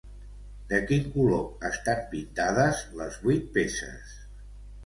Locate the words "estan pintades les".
1.69-3.21